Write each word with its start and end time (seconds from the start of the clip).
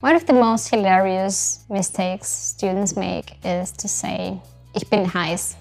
One 0.00 0.14
of 0.14 0.26
the 0.26 0.34
most 0.34 0.68
hilarious 0.68 1.64
mistakes 1.70 2.28
students 2.28 2.96
make 2.96 3.38
is 3.42 3.72
to 3.72 3.88
say, 3.88 4.38
ich 4.74 4.90
bin 4.90 5.06
heiß, 5.06 5.54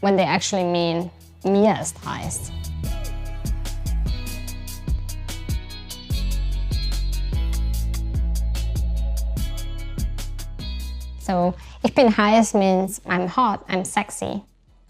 when 0.00 0.16
they 0.16 0.22
actually 0.22 0.64
mean, 0.64 1.10
mir 1.44 1.80
ist 1.80 1.96
heiß. 2.02 2.50
So, 11.20 11.54
ich 11.82 11.94
bin 11.94 12.12
heiß 12.12 12.54
means 12.54 13.00
I'm 13.06 13.26
hot, 13.26 13.66
I'm 13.66 13.86
sexy, 13.86 14.44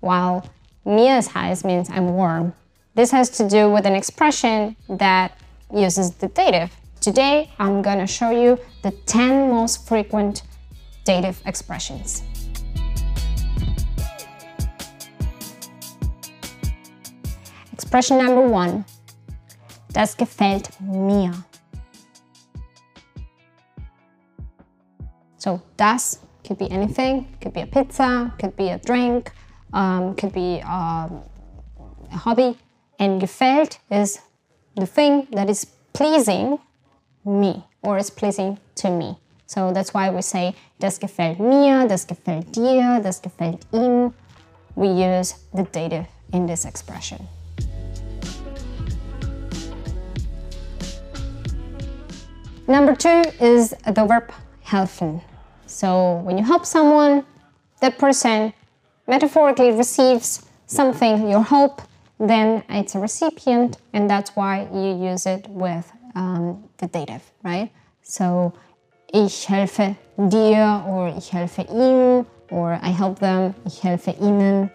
while 0.00 0.44
mir 0.84 1.18
ist 1.18 1.30
heiß 1.30 1.64
means 1.64 1.88
I'm 1.88 2.14
warm. 2.14 2.52
This 2.96 3.12
has 3.12 3.30
to 3.38 3.48
do 3.48 3.70
with 3.70 3.86
an 3.86 3.94
expression 3.94 4.74
that 4.88 5.38
uses 5.72 6.10
the 6.16 6.26
dative. 6.26 6.72
Today, 7.06 7.48
I'm 7.60 7.82
gonna 7.82 8.04
show 8.04 8.32
you 8.32 8.58
the 8.82 8.90
10 8.90 9.48
most 9.48 9.86
frequent 9.86 10.42
dative 11.04 11.40
expressions. 11.46 12.24
Expression 17.72 18.18
number 18.18 18.40
one. 18.40 18.84
Das 19.92 20.16
gefällt 20.16 20.68
mir. 20.80 21.32
So 25.38 25.62
das 25.76 26.18
could 26.42 26.58
be 26.58 26.68
anything, 26.72 27.28
could 27.40 27.52
be 27.52 27.60
a 27.60 27.66
pizza, 27.66 28.34
could 28.40 28.56
be 28.56 28.70
a 28.70 28.78
drink, 28.78 29.30
um, 29.72 30.16
could 30.16 30.32
be 30.32 30.60
um, 30.62 31.22
a 32.10 32.16
hobby. 32.16 32.58
And 32.98 33.20
gefällt 33.20 33.78
is 33.92 34.18
the 34.74 34.86
thing 34.86 35.28
that 35.30 35.48
is 35.48 35.66
pleasing 35.92 36.58
me 37.26 37.64
or 37.82 37.98
is 37.98 38.08
pleasing 38.08 38.58
to 38.76 38.90
me. 38.90 39.18
So 39.46 39.72
that's 39.72 39.92
why 39.92 40.10
we 40.10 40.22
say 40.22 40.54
das 40.78 40.98
gefällt 40.98 41.38
mir, 41.38 41.86
das 41.88 42.04
gefällt 42.04 42.52
dir, 42.52 43.00
das 43.02 43.20
gefällt 43.20 43.64
ihm. 43.72 44.14
We 44.74 44.88
use 44.88 45.34
the 45.54 45.64
dative 45.64 46.06
in 46.32 46.46
this 46.46 46.64
expression. 46.64 47.28
Number 52.68 52.96
two 52.96 53.22
is 53.40 53.74
the 53.84 54.04
verb 54.04 54.32
helfen. 54.64 55.22
So 55.66 56.20
when 56.24 56.36
you 56.36 56.44
help 56.44 56.66
someone, 56.66 57.24
that 57.80 57.98
person 57.98 58.52
metaphorically 59.06 59.70
receives 59.70 60.44
something, 60.66 61.28
your 61.28 61.44
help, 61.44 61.82
then 62.18 62.64
it's 62.68 62.94
a 62.94 62.98
recipient, 62.98 63.78
and 63.92 64.10
that's 64.10 64.34
why 64.34 64.68
you 64.72 65.10
use 65.10 65.26
it 65.26 65.48
with 65.48 65.92
um, 66.16 66.64
the 66.78 66.88
dative, 66.88 67.22
right? 67.44 67.70
So 68.02 68.54
ich 69.12 69.46
helfe 69.46 69.96
dir 70.16 70.82
or 70.88 71.08
ich 71.08 71.30
helfe 71.30 71.62
ihm 71.68 72.26
or 72.50 72.78
I 72.82 72.88
help 72.88 73.20
them, 73.20 73.54
ich 73.64 73.80
helfe 73.80 74.12
ihnen. 74.20 74.70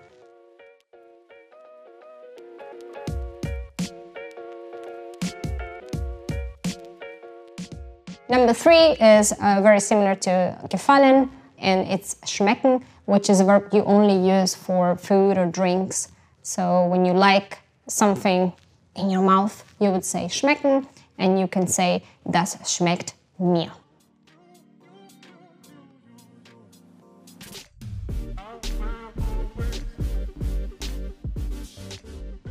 Number 8.30 8.54
three 8.54 8.96
is 9.02 9.34
uh, 9.34 9.62
very 9.62 9.82
similar 9.82 10.16
to 10.16 10.58
gefallen 10.70 11.30
and 11.58 11.88
it's 11.90 12.16
schmecken, 12.26 12.82
which 13.06 13.30
is 13.30 13.42
a 13.42 13.44
verb 13.44 13.68
you 13.74 13.84
only 13.84 14.16
use 14.16 14.56
for 14.56 14.96
food 14.96 15.38
or 15.38 15.48
drinks. 15.48 16.08
So 16.42 16.86
when 16.86 17.04
you 17.04 17.12
like 17.12 17.60
something 17.88 18.54
in 18.96 19.10
your 19.10 19.22
mouth, 19.22 19.66
you 19.80 19.90
would 19.90 20.06
say 20.06 20.28
schmecken 20.28 20.88
and 21.18 21.40
you 21.40 21.48
can 21.48 21.68
say 21.68 22.04
das 22.30 22.58
schmeckt 22.66 23.14
mir. 23.40 23.72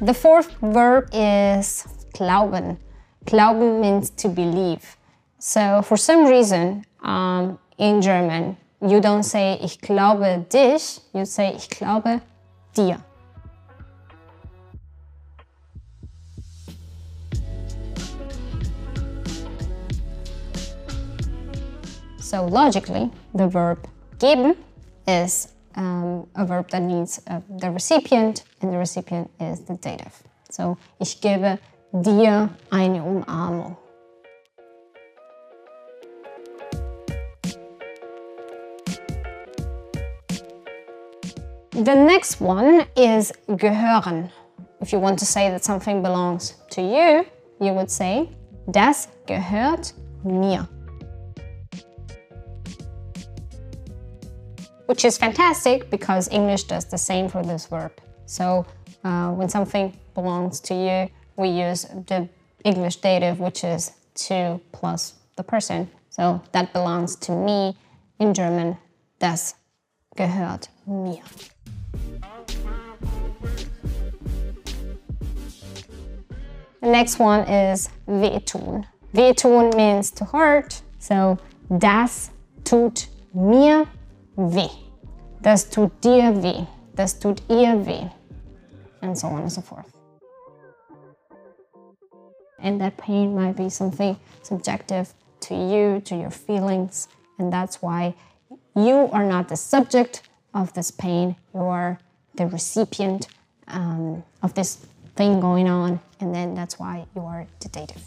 The 0.02 0.14
fourth 0.14 0.50
verb 0.62 1.10
is 1.12 1.86
glauben. 2.14 2.78
Glauben 3.26 3.80
means 3.80 4.08
to 4.10 4.28
believe. 4.28 4.96
So 5.38 5.82
for 5.82 5.98
some 5.98 6.26
reason, 6.26 6.86
um, 7.02 7.58
in 7.76 8.00
German, 8.00 8.56
you 8.80 9.00
don't 9.00 9.22
say 9.22 9.58
ich 9.62 9.78
glaube 9.78 10.46
dich, 10.48 11.00
you 11.12 11.26
say 11.26 11.54
ich 11.54 11.68
glaube 11.68 12.22
dir. 12.74 13.02
So 22.30 22.46
logically, 22.46 23.10
the 23.34 23.48
verb 23.48 23.88
geben 24.20 24.56
is 25.08 25.48
um, 25.74 26.28
a 26.36 26.46
verb 26.46 26.70
that 26.70 26.80
needs 26.80 27.20
uh, 27.26 27.40
the 27.58 27.72
recipient, 27.72 28.44
and 28.62 28.72
the 28.72 28.78
recipient 28.78 29.28
is 29.40 29.62
the 29.62 29.74
dative. 29.74 30.14
So, 30.48 30.78
ich 31.00 31.20
gebe 31.20 31.58
dir 31.92 32.48
eine 32.70 33.02
Umarmung. 33.02 33.76
The 41.72 41.96
next 41.96 42.40
one 42.40 42.86
is 42.94 43.32
gehören. 43.48 44.30
If 44.80 44.92
you 44.92 45.00
want 45.00 45.18
to 45.18 45.26
say 45.26 45.50
that 45.50 45.64
something 45.64 46.00
belongs 46.00 46.54
to 46.70 46.80
you, 46.80 47.26
you 47.60 47.72
would 47.72 47.90
say, 47.90 48.28
das 48.70 49.08
gehört 49.26 49.94
mir. 50.22 50.68
Which 54.90 55.04
is 55.04 55.16
fantastic 55.16 55.88
because 55.88 56.28
English 56.32 56.64
does 56.64 56.84
the 56.86 56.98
same 56.98 57.28
for 57.28 57.44
this 57.44 57.66
verb. 57.66 57.92
So 58.26 58.66
uh, 59.04 59.30
when 59.30 59.48
something 59.48 59.96
belongs 60.14 60.58
to 60.62 60.74
you, 60.74 61.08
we 61.36 61.48
use 61.48 61.82
the 62.08 62.28
English 62.64 62.96
dative, 62.96 63.38
which 63.38 63.62
is 63.62 63.92
to 64.26 64.60
plus 64.72 65.14
the 65.36 65.44
person. 65.44 65.88
So 66.08 66.42
that 66.50 66.72
belongs 66.72 67.14
to 67.26 67.30
me 67.30 67.76
in 68.18 68.34
German. 68.34 68.78
Das 69.20 69.54
gehört 70.16 70.66
mir. 70.88 71.22
The 76.80 76.88
next 76.88 77.20
one 77.20 77.42
is 77.42 77.88
wehtun. 78.08 78.86
Wehtun 79.14 79.72
means 79.76 80.10
to 80.10 80.24
hurt. 80.24 80.82
So 80.98 81.38
das 81.78 82.32
tut 82.64 83.06
mir 83.32 83.86
weh. 84.40 84.70
Das 85.42 85.68
tut 85.68 86.00
dir 86.00 86.42
weh. 86.42 86.66
Das 86.94 87.18
tut 87.18 87.42
ihr 87.48 87.86
weh. 87.86 88.08
And 89.02 89.16
so 89.16 89.28
on 89.28 89.42
and 89.42 89.52
so 89.52 89.60
forth. 89.60 89.92
And 92.58 92.80
that 92.80 92.96
pain 92.96 93.34
might 93.34 93.56
be 93.56 93.70
something 93.70 94.18
subjective 94.42 95.14
to 95.40 95.54
you, 95.54 96.00
to 96.04 96.14
your 96.14 96.30
feelings. 96.30 97.08
And 97.38 97.52
that's 97.52 97.80
why 97.80 98.14
you 98.76 99.08
are 99.12 99.24
not 99.24 99.48
the 99.48 99.56
subject 99.56 100.22
of 100.54 100.72
this 100.74 100.90
pain. 100.90 101.36
You 101.54 101.62
are 101.62 101.98
the 102.34 102.46
recipient 102.46 103.28
um, 103.68 104.22
of 104.42 104.54
this 104.54 104.86
thing 105.16 105.40
going 105.40 105.68
on. 105.68 106.00
And 106.20 106.34
then 106.34 106.54
that's 106.54 106.78
why 106.78 107.06
you 107.14 107.22
are 107.22 107.46
the 107.60 107.68
dative. 107.68 108.02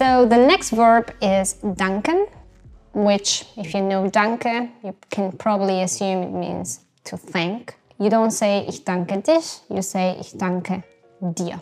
So 0.00 0.24
the 0.24 0.38
next 0.38 0.70
verb 0.70 1.12
is 1.20 1.56
danken, 1.62 2.26
which 2.94 3.44
if 3.58 3.74
you 3.74 3.82
know 3.82 4.08
danke, 4.08 4.70
you 4.82 4.96
can 5.10 5.30
probably 5.30 5.82
assume 5.82 6.22
it 6.22 6.32
means 6.32 6.80
to 7.04 7.18
thank. 7.18 7.74
You 7.98 8.08
don't 8.08 8.30
say 8.30 8.64
ich 8.66 8.82
danke 8.82 9.22
dich, 9.22 9.60
you 9.68 9.82
say 9.82 10.16
ich 10.18 10.32
danke 10.38 10.82
dir. 11.34 11.60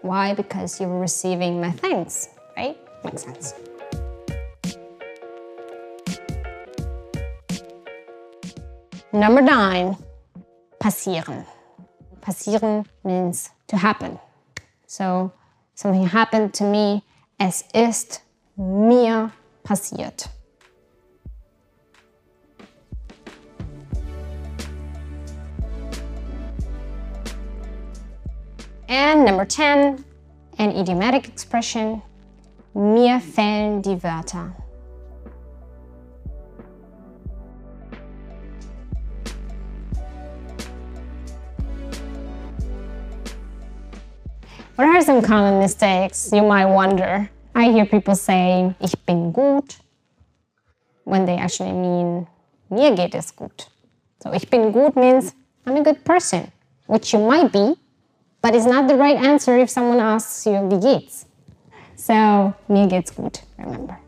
Why? 0.00 0.34
Because 0.34 0.80
you're 0.80 0.98
receiving 0.98 1.60
my 1.60 1.70
thanks, 1.70 2.28
right? 2.56 2.76
Makes 3.04 3.22
sense. 3.22 3.54
Number 9.12 9.42
nine, 9.42 9.96
passieren. 10.80 11.46
Passieren 12.20 12.84
means 13.04 13.50
to 13.68 13.76
happen. 13.76 14.18
So 14.88 15.30
Something 15.74 16.06
happened 16.06 16.54
to 16.54 16.64
me. 16.64 17.02
Es 17.38 17.64
ist 17.74 18.22
mir 18.56 19.32
passiert. 19.64 20.28
And 28.88 29.24
number 29.24 29.46
10, 29.46 30.04
an 30.58 30.70
idiomatic 30.70 31.28
expression. 31.28 32.02
Mir 32.74 33.20
fehlen 33.20 33.82
die 33.82 34.02
Wörter. 34.02 34.54
What 44.76 44.88
are 44.88 45.02
some 45.02 45.20
common 45.20 45.58
mistakes 45.58 46.30
you 46.32 46.40
might 46.40 46.64
wonder? 46.64 47.28
I 47.54 47.70
hear 47.70 47.84
people 47.84 48.14
saying, 48.14 48.74
ich 48.80 48.94
bin 49.04 49.30
gut, 49.30 49.76
when 51.04 51.26
they 51.26 51.36
actually 51.36 51.72
mean, 51.72 52.26
mir 52.70 52.96
geht 52.96 53.14
es 53.14 53.30
gut. 53.32 53.68
So, 54.22 54.32
ich 54.32 54.48
bin 54.48 54.72
gut 54.72 54.96
means 54.96 55.34
I'm 55.66 55.76
a 55.76 55.82
good 55.82 56.02
person, 56.06 56.50
which 56.86 57.12
you 57.12 57.18
might 57.18 57.52
be, 57.52 57.74
but 58.40 58.54
it's 58.54 58.64
not 58.64 58.88
the 58.88 58.96
right 58.96 59.16
answer 59.16 59.58
if 59.58 59.68
someone 59.68 60.00
asks 60.00 60.46
you, 60.46 60.52
wie 60.52 60.80
geht's? 60.80 61.26
So, 61.94 62.54
mir 62.66 62.88
geht's 62.88 63.10
gut, 63.10 63.42
remember. 63.58 63.98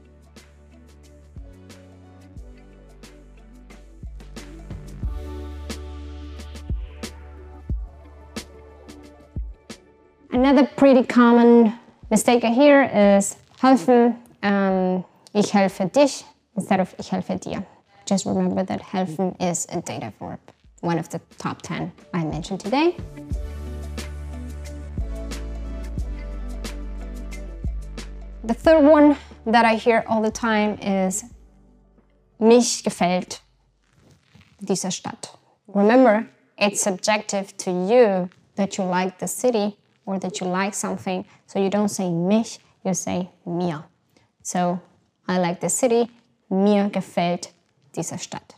Another 10.45 10.67
pretty 10.67 11.03
common 11.03 11.73
mistake 12.11 12.45
I 12.45 12.49
hear 12.49 12.83
is 12.83 13.35
helfen, 13.63 14.19
um, 14.43 15.03
ich 15.33 15.51
helfe 15.51 15.91
dich 15.91 16.23
instead 16.55 16.81
of 16.81 16.95
ich 16.99 17.09
helfe 17.09 17.41
dir. 17.41 17.65
Just 18.05 18.27
remember 18.27 18.63
that 18.63 18.83
helfen 18.83 19.35
is 19.41 19.67
a 19.71 19.81
dative 19.81 20.13
verb, 20.19 20.39
one 20.83 20.99
of 20.99 21.09
the 21.09 21.19
top 21.39 21.63
10 21.63 21.91
I 22.13 22.25
mentioned 22.27 22.61
today. 22.61 22.95
The 28.45 28.53
third 28.53 28.85
one 28.85 29.17
that 29.47 29.65
I 29.65 29.77
hear 29.77 30.05
all 30.07 30.21
the 30.21 30.31
time 30.31 30.79
is 30.79 31.25
mich 32.39 32.85
gefällt 32.85 33.41
diese 34.63 34.93
Stadt. 34.93 35.39
Remember, 35.69 36.29
it's 36.59 36.83
subjective 36.83 37.57
to 37.57 37.71
you 37.71 38.29
that 38.57 38.77
you 38.77 38.85
like 38.85 39.19
the 39.21 39.27
city 39.27 39.79
or 40.07 40.19
that 40.19 40.41
you 40.41 40.47
like 40.47 40.75
something. 40.75 41.25
So 41.47 41.59
you 41.59 41.71
don't 41.71 41.89
say 41.89 42.11
mich, 42.11 42.59
you 42.85 42.95
say 42.95 43.31
mir. 43.47 43.85
So 44.43 44.81
I 45.27 45.39
like 45.39 45.61
the 45.61 45.71
city, 45.71 46.11
mir 46.51 46.91
gefällt 46.91 47.53
diese 47.95 48.19
Stadt. 48.19 48.55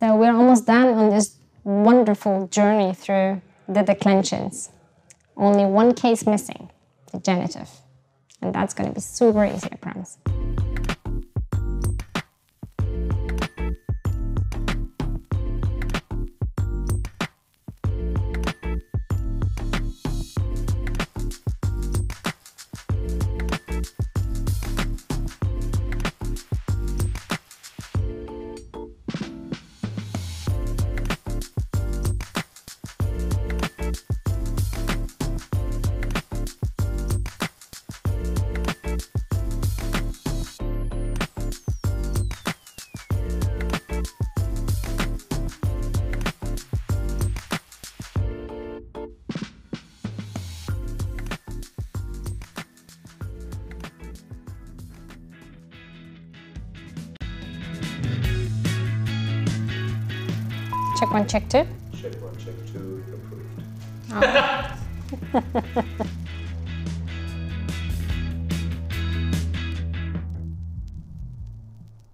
So 0.00 0.14
we're 0.16 0.32
almost 0.32 0.66
done 0.66 0.88
on 0.88 1.10
this 1.10 1.36
wonderful 1.64 2.46
journey 2.48 2.94
through 2.94 3.42
the 3.68 3.82
declensions. 3.82 4.70
Only 5.36 5.64
one 5.64 5.94
case 5.94 6.24
missing, 6.24 6.70
the 7.12 7.18
genitive. 7.18 7.68
And 8.40 8.54
that's 8.54 8.74
going 8.74 8.88
to 8.88 8.94
be 8.94 9.00
super 9.00 9.44
easy, 9.44 9.68
I 9.72 9.76
promise. 9.76 10.18
Check 60.98 61.12
one, 61.12 61.28
check 61.28 61.48
two. 61.48 61.64
Check 62.02 62.20
one, 62.20 62.36
check 62.38 62.54
two, 62.72 63.04
approved. 63.14 63.62
Ah. 64.10 64.76